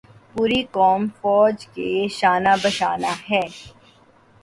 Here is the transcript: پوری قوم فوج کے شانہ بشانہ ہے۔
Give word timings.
پوری 0.31 0.61
قوم 0.75 1.01
فوج 1.17 1.57
کے 1.75 1.89
شانہ 2.17 2.53
بشانہ 2.63 3.11
ہے۔ 3.29 3.43